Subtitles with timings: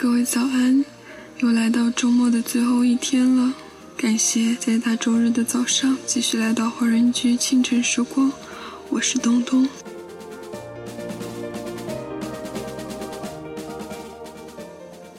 [0.00, 0.84] 各位早安，
[1.38, 3.52] 又来到周末的最后一天了。
[3.96, 8.30] 感谢在大周日的早上继续来到华人居清晨时光，
[8.90, 9.68] 我是东东。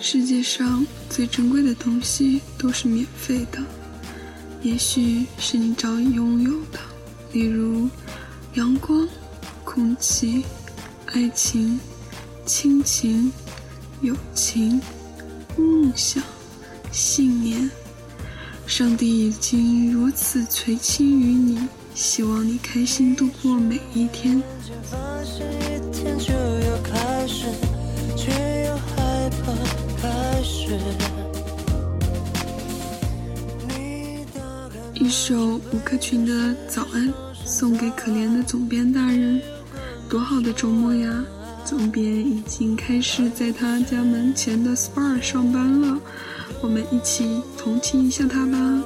[0.00, 3.58] 世界上最珍贵的东西都是免费的，
[4.62, 6.80] 也许是你早已拥有的，
[7.32, 7.90] 例如
[8.54, 9.06] 阳光、
[9.64, 10.42] 空气、
[11.08, 11.78] 爱情、
[12.46, 13.30] 亲情。
[14.02, 14.80] 友情、
[15.56, 16.20] 梦想、
[16.90, 17.70] 信念，
[18.66, 24.42] 上帝已经如此垂青于你，希望你开心度过每一天。
[34.94, 36.32] 一首吴克群的
[36.66, 37.08] 《早安》
[37.44, 39.40] 送给可怜的总编大人，
[40.08, 41.24] 多好的周末呀！
[41.72, 45.98] 旁边已经开始在他家门前的 SPA 上班了，
[46.60, 48.82] 我们一起同情一下他吧。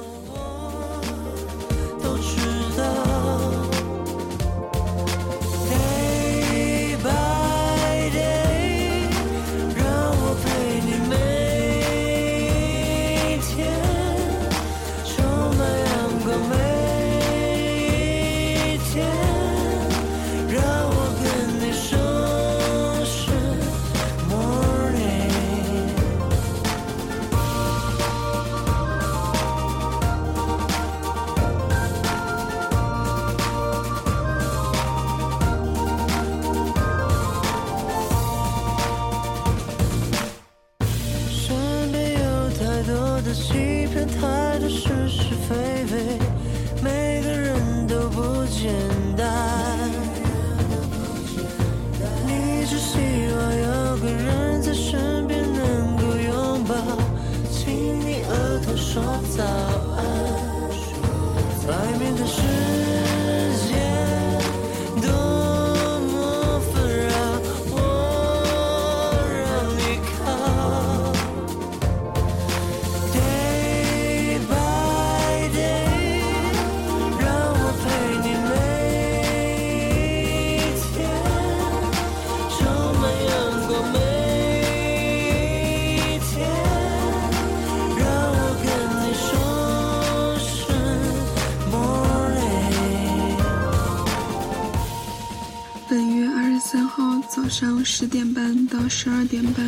[97.47, 99.65] 早上十点半到十二点半，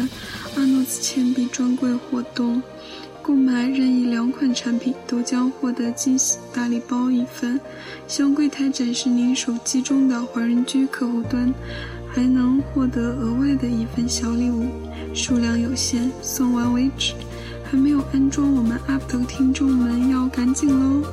[0.57, 2.61] 阿诺兹铅笔专柜活动，
[3.21, 7.57] 购买任意两款产品都将获得惊喜大礼包一份。
[8.05, 11.53] 向柜台展示您手机中的华人居客户端，
[12.13, 14.67] 还能获得额外的一份小礼物，
[15.15, 17.13] 数量有限，送完为止。
[17.71, 21.07] 还没有安装我们 App 的听众们要赶紧喽！